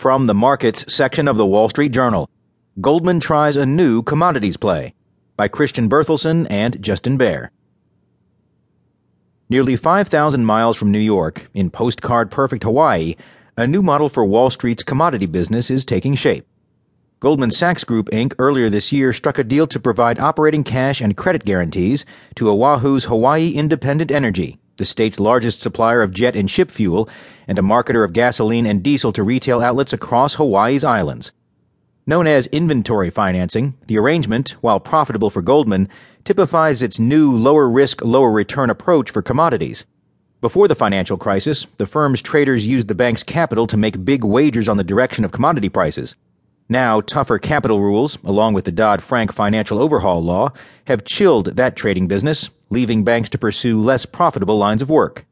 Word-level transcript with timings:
From 0.00 0.24
the 0.24 0.32
markets 0.32 0.90
section 0.90 1.28
of 1.28 1.36
the 1.36 1.44
Wall 1.44 1.68
Street 1.68 1.92
Journal, 1.92 2.26
Goldman 2.80 3.20
tries 3.20 3.54
a 3.54 3.66
new 3.66 4.02
commodities 4.02 4.56
play 4.56 4.94
by 5.36 5.46
Christian 5.46 5.90
Berthelsen 5.90 6.46
and 6.48 6.82
Justin 6.82 7.18
Baer. 7.18 7.50
Nearly 9.50 9.76
5,000 9.76 10.42
miles 10.42 10.78
from 10.78 10.90
New 10.90 10.98
York, 10.98 11.50
in 11.52 11.68
postcard 11.68 12.30
perfect 12.30 12.62
Hawaii, 12.62 13.14
a 13.58 13.66
new 13.66 13.82
model 13.82 14.08
for 14.08 14.24
Wall 14.24 14.48
Street's 14.48 14.82
commodity 14.82 15.26
business 15.26 15.70
is 15.70 15.84
taking 15.84 16.14
shape. 16.14 16.46
Goldman 17.20 17.50
Sachs 17.50 17.84
Group 17.84 18.08
Inc. 18.08 18.32
earlier 18.38 18.70
this 18.70 18.92
year 18.92 19.12
struck 19.12 19.38
a 19.38 19.44
deal 19.44 19.66
to 19.66 19.78
provide 19.78 20.18
operating 20.18 20.64
cash 20.64 21.02
and 21.02 21.14
credit 21.14 21.44
guarantees 21.44 22.06
to 22.36 22.48
Oahu's 22.48 23.04
Hawaii 23.04 23.50
Independent 23.50 24.10
Energy, 24.10 24.59
the 24.80 24.84
state's 24.86 25.20
largest 25.20 25.60
supplier 25.60 26.00
of 26.00 26.12
jet 26.12 26.34
and 26.34 26.50
ship 26.50 26.70
fuel, 26.70 27.06
and 27.46 27.58
a 27.58 27.62
marketer 27.62 28.02
of 28.02 28.14
gasoline 28.14 28.64
and 28.64 28.82
diesel 28.82 29.12
to 29.12 29.22
retail 29.22 29.60
outlets 29.60 29.92
across 29.92 30.34
Hawaii's 30.34 30.82
islands. 30.82 31.32
Known 32.06 32.26
as 32.26 32.46
inventory 32.46 33.10
financing, 33.10 33.76
the 33.88 33.98
arrangement, 33.98 34.56
while 34.62 34.80
profitable 34.80 35.28
for 35.28 35.42
Goldman, 35.42 35.90
typifies 36.24 36.80
its 36.80 36.98
new 36.98 37.30
lower 37.30 37.68
risk, 37.68 38.02
lower 38.02 38.32
return 38.32 38.70
approach 38.70 39.10
for 39.10 39.20
commodities. 39.20 39.84
Before 40.40 40.66
the 40.66 40.74
financial 40.74 41.18
crisis, 41.18 41.66
the 41.76 41.84
firm's 41.84 42.22
traders 42.22 42.64
used 42.64 42.88
the 42.88 42.94
bank's 42.94 43.22
capital 43.22 43.66
to 43.66 43.76
make 43.76 44.06
big 44.06 44.24
wagers 44.24 44.66
on 44.66 44.78
the 44.78 44.82
direction 44.82 45.26
of 45.26 45.30
commodity 45.30 45.68
prices. 45.68 46.16
Now, 46.72 47.00
tougher 47.00 47.40
capital 47.40 47.80
rules, 47.80 48.16
along 48.22 48.54
with 48.54 48.64
the 48.64 48.70
Dodd 48.70 49.02
Frank 49.02 49.32
financial 49.32 49.80
overhaul 49.80 50.22
law, 50.22 50.52
have 50.84 51.02
chilled 51.02 51.56
that 51.56 51.74
trading 51.74 52.06
business 52.06 52.48
leaving 52.70 53.02
banks 53.02 53.28
to 53.30 53.38
pursue 53.38 53.82
less 53.82 54.06
profitable 54.06 54.56
lines 54.56 54.80
of 54.80 54.88
work. 54.88 55.26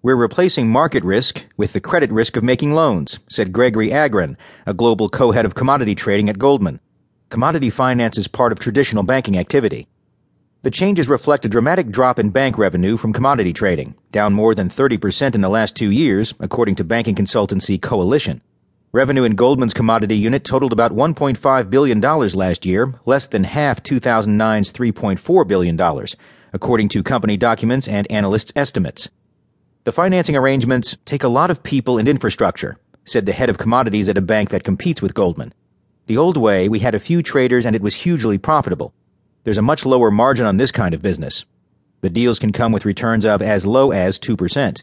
We're 0.00 0.16
replacing 0.16 0.70
market 0.70 1.04
risk 1.04 1.44
with 1.58 1.74
the 1.74 1.80
credit 1.80 2.10
risk 2.10 2.38
of 2.38 2.42
making 2.42 2.72
loans, 2.72 3.18
said 3.28 3.52
Gregory 3.52 3.90
Agran, 3.90 4.36
a 4.64 4.72
global 4.72 5.10
co 5.10 5.32
head 5.32 5.44
of 5.44 5.54
commodity 5.54 5.94
trading 5.94 6.30
at 6.30 6.38
Goldman. 6.38 6.80
Commodity 7.28 7.68
finance 7.68 8.16
is 8.16 8.26
part 8.26 8.50
of 8.50 8.58
traditional 8.58 9.02
banking 9.02 9.36
activity. 9.36 9.86
The 10.62 10.70
changes 10.70 11.06
reflect 11.06 11.44
a 11.44 11.50
dramatic 11.50 11.90
drop 11.90 12.18
in 12.18 12.30
bank 12.30 12.56
revenue 12.56 12.96
from 12.96 13.12
commodity 13.12 13.52
trading, 13.52 13.94
down 14.10 14.32
more 14.32 14.54
than 14.54 14.70
30% 14.70 15.34
in 15.34 15.42
the 15.42 15.50
last 15.50 15.76
two 15.76 15.90
years, 15.90 16.32
according 16.40 16.76
to 16.76 16.84
banking 16.84 17.14
consultancy 17.14 17.78
Coalition. 17.78 18.40
Revenue 18.94 19.24
in 19.24 19.36
Goldman's 19.36 19.72
commodity 19.72 20.18
unit 20.18 20.44
totaled 20.44 20.74
about 20.74 20.92
$1.5 20.92 21.70
billion 21.70 21.98
last 21.98 22.66
year, 22.66 22.92
less 23.06 23.26
than 23.26 23.44
half 23.44 23.82
2009's 23.82 24.70
$3.4 24.70 25.48
billion 25.48 25.80
according 26.52 26.90
to 26.90 27.02
company 27.02 27.38
documents 27.38 27.88
and 27.88 28.06
analysts' 28.10 28.52
estimates. 28.54 29.08
The 29.84 29.92
financing 29.92 30.36
arrangements 30.36 30.94
take 31.06 31.22
a 31.22 31.28
lot 31.28 31.50
of 31.50 31.62
people 31.62 31.96
and 31.96 32.06
infrastructure, 32.06 32.76
said 33.06 33.24
the 33.24 33.32
head 33.32 33.48
of 33.48 33.56
commodities 33.56 34.10
at 34.10 34.18
a 34.18 34.20
bank 34.20 34.50
that 34.50 34.62
competes 34.62 35.00
with 35.00 35.14
Goldman. 35.14 35.54
The 36.04 36.18
old 36.18 36.36
way, 36.36 36.68
we 36.68 36.80
had 36.80 36.94
a 36.94 37.00
few 37.00 37.22
traders 37.22 37.64
and 37.64 37.74
it 37.74 37.80
was 37.80 37.94
hugely 37.94 38.36
profitable. 38.36 38.92
There's 39.44 39.56
a 39.56 39.62
much 39.62 39.86
lower 39.86 40.10
margin 40.10 40.44
on 40.44 40.58
this 40.58 40.70
kind 40.70 40.92
of 40.92 41.00
business. 41.00 41.46
The 42.02 42.10
deals 42.10 42.38
can 42.38 42.52
come 42.52 42.72
with 42.72 42.84
returns 42.84 43.24
of 43.24 43.40
as 43.40 43.64
low 43.64 43.90
as 43.90 44.18
2%. 44.18 44.82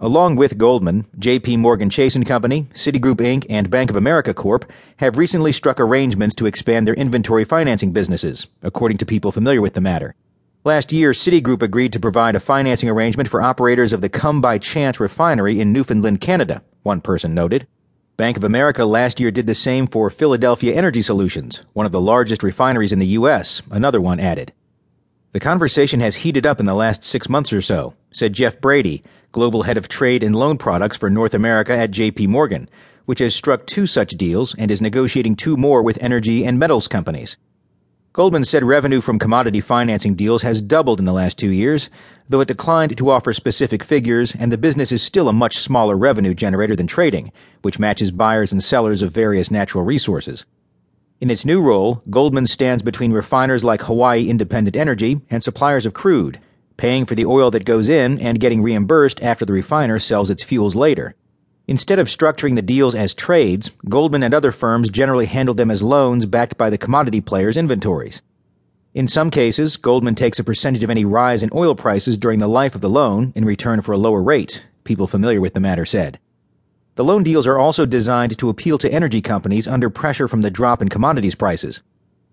Along 0.00 0.34
with 0.34 0.58
Goldman, 0.58 1.06
JP 1.20 1.58
Morgan 1.58 1.88
Chase 1.88 2.18
& 2.18 2.26
Company, 2.26 2.66
Citigroup 2.74 3.18
Inc., 3.18 3.46
and 3.48 3.70
Bank 3.70 3.90
of 3.90 3.96
America 3.96 4.34
Corp. 4.34 4.70
have 4.96 5.16
recently 5.16 5.52
struck 5.52 5.78
arrangements 5.78 6.34
to 6.34 6.46
expand 6.46 6.86
their 6.86 6.94
inventory 6.94 7.44
financing 7.44 7.92
businesses, 7.92 8.48
according 8.62 8.98
to 8.98 9.06
people 9.06 9.30
familiar 9.30 9.60
with 9.60 9.74
the 9.74 9.80
matter. 9.80 10.16
Last 10.64 10.92
year, 10.92 11.12
Citigroup 11.12 11.62
agreed 11.62 11.92
to 11.92 12.00
provide 12.00 12.34
a 12.34 12.40
financing 12.40 12.88
arrangement 12.88 13.28
for 13.28 13.40
operators 13.40 13.92
of 13.92 14.00
the 14.00 14.08
Come 14.08 14.40
By 14.40 14.58
Chance 14.58 14.98
refinery 14.98 15.60
in 15.60 15.72
Newfoundland, 15.72 16.20
Canada, 16.20 16.62
one 16.82 17.00
person 17.00 17.32
noted. 17.32 17.68
Bank 18.16 18.36
of 18.36 18.42
America 18.42 18.84
last 18.84 19.20
year 19.20 19.30
did 19.30 19.46
the 19.46 19.54
same 19.54 19.86
for 19.86 20.10
Philadelphia 20.10 20.74
Energy 20.74 21.02
Solutions, 21.02 21.62
one 21.72 21.86
of 21.86 21.92
the 21.92 22.00
largest 22.00 22.42
refineries 22.42 22.92
in 22.92 22.98
the 22.98 23.14
U.S., 23.18 23.62
another 23.70 24.00
one 24.00 24.18
added. 24.18 24.52
The 25.32 25.40
conversation 25.40 26.00
has 26.00 26.16
heated 26.16 26.46
up 26.46 26.60
in 26.60 26.66
the 26.66 26.74
last 26.74 27.02
six 27.04 27.28
months 27.28 27.52
or 27.52 27.60
so, 27.60 27.94
said 28.12 28.32
Jeff 28.32 28.60
Brady, 28.60 29.02
global 29.34 29.64
head 29.64 29.76
of 29.76 29.88
trade 29.88 30.22
and 30.22 30.36
loan 30.36 30.56
products 30.56 30.96
for 30.96 31.10
North 31.10 31.34
America 31.34 31.76
at 31.76 31.90
JP 31.90 32.28
Morgan, 32.28 32.70
which 33.04 33.18
has 33.18 33.34
struck 33.34 33.66
two 33.66 33.84
such 33.84 34.12
deals 34.12 34.54
and 34.58 34.70
is 34.70 34.80
negotiating 34.80 35.34
two 35.34 35.56
more 35.56 35.82
with 35.82 35.98
energy 36.00 36.44
and 36.44 36.56
metals 36.56 36.86
companies. 36.86 37.36
Goldman 38.12 38.44
said 38.44 38.62
revenue 38.62 39.00
from 39.00 39.18
commodity 39.18 39.60
financing 39.60 40.14
deals 40.14 40.42
has 40.42 40.62
doubled 40.62 41.00
in 41.00 41.04
the 41.04 41.12
last 41.12 41.36
two 41.36 41.50
years, 41.50 41.90
though 42.28 42.42
it 42.42 42.46
declined 42.46 42.96
to 42.96 43.10
offer 43.10 43.32
specific 43.32 43.82
figures, 43.82 44.36
and 44.38 44.52
the 44.52 44.56
business 44.56 44.92
is 44.92 45.02
still 45.02 45.28
a 45.28 45.32
much 45.32 45.58
smaller 45.58 45.96
revenue 45.96 46.32
generator 46.32 46.76
than 46.76 46.86
trading, 46.86 47.32
which 47.62 47.80
matches 47.80 48.12
buyers 48.12 48.52
and 48.52 48.62
sellers 48.62 49.02
of 49.02 49.10
various 49.10 49.50
natural 49.50 49.82
resources. 49.82 50.46
In 51.20 51.28
its 51.28 51.44
new 51.44 51.60
role, 51.60 52.04
Goldman 52.08 52.46
stands 52.46 52.84
between 52.84 53.10
refiners 53.10 53.64
like 53.64 53.82
Hawaii 53.82 54.28
Independent 54.28 54.76
Energy 54.76 55.20
and 55.28 55.42
suppliers 55.42 55.86
of 55.86 55.92
crude, 55.92 56.38
paying 56.76 57.04
for 57.04 57.14
the 57.14 57.26
oil 57.26 57.50
that 57.50 57.64
goes 57.64 57.88
in 57.88 58.18
and 58.20 58.40
getting 58.40 58.62
reimbursed 58.62 59.20
after 59.22 59.44
the 59.44 59.52
refiner 59.52 59.98
sells 59.98 60.30
its 60.30 60.42
fuels 60.42 60.74
later. 60.74 61.14
Instead 61.66 61.98
of 61.98 62.08
structuring 62.08 62.56
the 62.56 62.62
deals 62.62 62.94
as 62.94 63.14
trades, 63.14 63.70
Goldman 63.88 64.22
and 64.22 64.34
other 64.34 64.52
firms 64.52 64.90
generally 64.90 65.26
handle 65.26 65.54
them 65.54 65.70
as 65.70 65.82
loans 65.82 66.26
backed 66.26 66.58
by 66.58 66.68
the 66.68 66.76
commodity 66.76 67.20
players' 67.20 67.56
inventories. 67.56 68.20
In 68.92 69.08
some 69.08 69.30
cases, 69.30 69.76
Goldman 69.76 70.14
takes 70.14 70.38
a 70.38 70.44
percentage 70.44 70.82
of 70.82 70.90
any 70.90 71.04
rise 71.04 71.42
in 71.42 71.50
oil 71.54 71.74
prices 71.74 72.18
during 72.18 72.38
the 72.38 72.48
life 72.48 72.74
of 72.74 72.80
the 72.80 72.90
loan 72.90 73.32
in 73.34 73.44
return 73.44 73.80
for 73.80 73.92
a 73.92 73.98
lower 73.98 74.22
rate, 74.22 74.62
people 74.84 75.06
familiar 75.06 75.40
with 75.40 75.54
the 75.54 75.60
matter 75.60 75.86
said. 75.86 76.18
The 76.96 77.04
loan 77.04 77.24
deals 77.24 77.46
are 77.46 77.58
also 77.58 77.86
designed 77.86 78.38
to 78.38 78.48
appeal 78.48 78.78
to 78.78 78.92
energy 78.92 79.20
companies 79.20 79.66
under 79.66 79.90
pressure 79.90 80.28
from 80.28 80.42
the 80.42 80.50
drop 80.50 80.80
in 80.80 80.90
commodities 80.90 81.34
prices. 81.34 81.82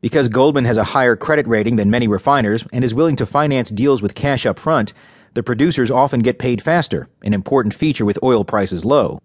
Because 0.00 0.28
Goldman 0.28 0.64
has 0.64 0.78
a 0.78 0.84
higher 0.84 1.14
credit 1.14 1.46
rating 1.46 1.76
than 1.76 1.90
many 1.90 2.08
refiners 2.08 2.64
and 2.72 2.82
is 2.82 2.94
willing 2.94 3.16
to 3.16 3.26
finance 3.26 3.68
deals 3.68 4.00
with 4.00 4.14
cash 4.14 4.46
up 4.46 4.58
front, 4.58 4.94
the 5.34 5.42
producers 5.42 5.90
often 5.90 6.20
get 6.20 6.38
paid 6.38 6.62
faster, 6.62 7.08
an 7.22 7.34
important 7.34 7.74
feature 7.74 8.06
with 8.06 8.18
oil 8.22 8.42
prices 8.42 8.84
low. 8.84 9.20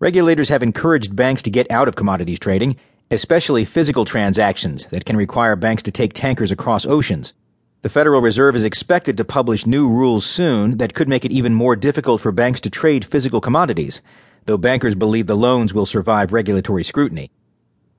Regulators 0.00 0.48
have 0.48 0.62
encouraged 0.62 1.14
banks 1.14 1.40
to 1.42 1.50
get 1.50 1.70
out 1.70 1.86
of 1.86 1.94
commodities 1.94 2.40
trading, 2.40 2.76
especially 3.12 3.64
physical 3.64 4.04
transactions 4.04 4.86
that 4.86 5.04
can 5.04 5.16
require 5.16 5.54
banks 5.54 5.84
to 5.84 5.92
take 5.92 6.12
tankers 6.14 6.50
across 6.50 6.84
oceans. 6.84 7.32
The 7.82 7.88
Federal 7.88 8.20
Reserve 8.20 8.56
is 8.56 8.64
expected 8.64 9.16
to 9.16 9.24
publish 9.24 9.66
new 9.66 9.88
rules 9.88 10.26
soon 10.26 10.78
that 10.78 10.94
could 10.94 11.08
make 11.08 11.24
it 11.24 11.30
even 11.30 11.54
more 11.54 11.76
difficult 11.76 12.20
for 12.20 12.32
banks 12.32 12.60
to 12.62 12.70
trade 12.70 13.04
physical 13.04 13.40
commodities, 13.40 14.02
though 14.46 14.58
bankers 14.58 14.96
believe 14.96 15.28
the 15.28 15.36
loans 15.36 15.72
will 15.72 15.86
survive 15.86 16.32
regulatory 16.32 16.82
scrutiny. 16.82 17.30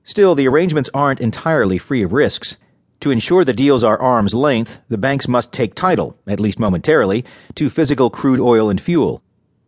Still, 0.06 0.34
the 0.34 0.46
arrangements 0.46 0.90
aren't 0.92 1.20
entirely 1.20 1.78
free 1.78 2.02
of 2.02 2.12
risks. 2.12 2.58
To 3.00 3.10
ensure 3.10 3.42
the 3.42 3.54
deals 3.54 3.82
are 3.82 4.00
arm's 4.00 4.34
length, 4.34 4.78
the 4.88 4.98
banks 4.98 5.26
must 5.26 5.50
take 5.52 5.74
title, 5.74 6.16
at 6.26 6.38
least 6.38 6.58
momentarily, 6.58 7.24
to 7.54 7.70
physical 7.70 8.10
crude 8.10 8.38
oil 8.38 8.68
and 8.68 8.78
fuel. 8.80 9.22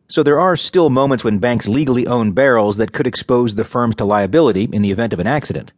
So 0.09 0.23
there 0.23 0.39
are 0.39 0.55
still 0.55 0.91
moments 0.91 1.25
when 1.25 1.39
banks 1.39 1.67
legally 1.67 2.07
own 2.07 2.33
barrels 2.33 2.77
that 2.77 2.93
could 2.93 3.07
expose 3.07 3.55
the 3.55 3.65
firms 3.65 3.97
to 3.97 4.05
liability 4.05 4.69
in 4.73 4.83
the 4.83 4.91
event 4.91 5.15
of 5.15 5.19
an 5.21 5.27
accident. 5.27 5.73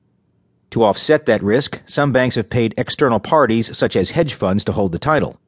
To 0.71 0.85
offset 0.85 1.27
that 1.27 1.43
risk, 1.43 1.81
some 1.87 2.13
banks 2.13 2.35
have 2.35 2.51
paid 2.51 2.75
external 2.77 3.21
parties, 3.21 3.77
such 3.77 3.97
as 3.97 4.11
hedge 4.11 4.35
funds, 4.35 4.65
to 4.65 4.73
hold 4.73 4.93
the 4.93 4.99
title. 4.99 5.41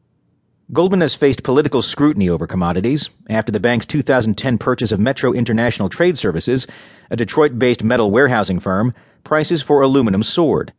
Goldman 0.72 1.00
has 1.00 1.16
faced 1.16 1.42
political 1.42 1.82
scrutiny 1.82 2.28
over 2.28 2.47
commodities 2.47 3.10
after 3.28 3.50
the 3.50 3.58
bank's 3.58 3.86
2010 3.86 4.56
purchase 4.56 4.92
of 4.92 5.00
Metro 5.00 5.32
International 5.32 5.88
Trade 5.88 6.16
Services, 6.16 6.64
a 7.10 7.16
Detroit 7.16 7.58
based 7.58 7.82
metal 7.82 8.12
warehousing 8.12 8.60
firm, 8.60 8.94
prices 9.25 9.62
for 9.62 9.82
aluminum 9.82 10.22
soared. 10.22 10.72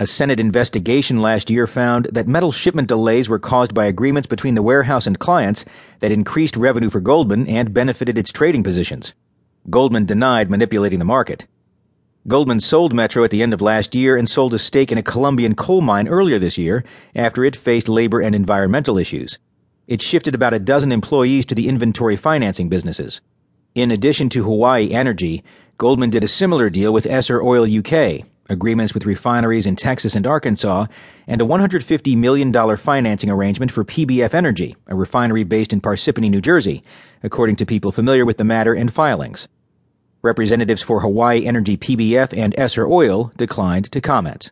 A 0.00 0.06
Senate 0.06 0.40
investigation 0.40 1.22
last 1.22 1.48
year 1.48 1.68
found 1.68 2.08
that 2.10 2.26
metal 2.26 2.50
shipment 2.50 2.88
delays 2.88 3.28
were 3.28 3.38
caused 3.38 3.72
by 3.72 3.84
agreements 3.84 4.26
between 4.26 4.56
the 4.56 4.64
warehouse 4.64 5.06
and 5.06 5.20
clients 5.20 5.64
that 6.00 6.10
increased 6.10 6.56
revenue 6.56 6.90
for 6.90 7.00
Goldman 7.00 7.46
and 7.46 7.72
benefited 7.72 8.18
its 8.18 8.32
trading 8.32 8.64
positions. 8.64 9.14
Goldman 9.70 10.06
denied 10.06 10.50
manipulating 10.50 10.98
the 10.98 11.04
market. 11.04 11.46
Goldman 12.28 12.58
sold 12.58 12.92
Metro 12.92 13.22
at 13.22 13.30
the 13.30 13.40
end 13.40 13.54
of 13.54 13.60
last 13.60 13.94
year 13.94 14.16
and 14.16 14.28
sold 14.28 14.52
a 14.52 14.58
stake 14.58 14.90
in 14.90 14.98
a 14.98 15.02
Colombian 15.02 15.54
coal 15.54 15.80
mine 15.80 16.08
earlier 16.08 16.40
this 16.40 16.58
year 16.58 16.82
after 17.14 17.44
it 17.44 17.54
faced 17.54 17.88
labor 17.88 18.20
and 18.20 18.34
environmental 18.34 18.98
issues. 18.98 19.38
It 19.86 20.02
shifted 20.02 20.34
about 20.34 20.52
a 20.52 20.58
dozen 20.58 20.90
employees 20.90 21.46
to 21.46 21.54
the 21.54 21.68
inventory 21.68 22.16
financing 22.16 22.68
businesses. 22.68 23.20
In 23.76 23.92
addition 23.92 24.28
to 24.30 24.42
Hawaii 24.42 24.90
Energy, 24.90 25.44
Goldman 25.78 26.10
did 26.10 26.24
a 26.24 26.28
similar 26.28 26.68
deal 26.68 26.92
with 26.92 27.04
Essar 27.04 27.44
Oil 27.44 27.62
UK, 27.62 28.26
agreements 28.50 28.92
with 28.92 29.06
refineries 29.06 29.66
in 29.66 29.76
Texas 29.76 30.16
and 30.16 30.26
Arkansas, 30.26 30.86
and 31.28 31.40
a 31.40 31.44
$150 31.44 32.16
million 32.16 32.76
financing 32.76 33.30
arrangement 33.30 33.70
for 33.70 33.84
PBF 33.84 34.34
Energy, 34.34 34.74
a 34.88 34.96
refinery 34.96 35.44
based 35.44 35.72
in 35.72 35.80
Parsippany, 35.80 36.28
New 36.28 36.40
Jersey, 36.40 36.82
according 37.22 37.54
to 37.54 37.64
people 37.64 37.92
familiar 37.92 38.24
with 38.24 38.38
the 38.38 38.42
matter 38.44 38.74
and 38.74 38.92
filings. 38.92 39.46
Representatives 40.26 40.82
for 40.82 41.00
Hawaii 41.02 41.46
Energy 41.46 41.76
PBF 41.76 42.36
and 42.36 42.52
Essar 42.56 42.90
Oil 42.90 43.30
declined 43.36 43.92
to 43.92 44.00
comment. 44.00 44.50